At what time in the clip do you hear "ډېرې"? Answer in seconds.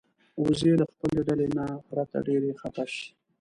2.27-2.49